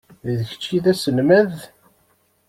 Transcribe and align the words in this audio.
D 0.35 0.37
kečč 0.49 0.65
i 0.77 0.79
d 0.83 0.85
aselmad. 0.91 1.53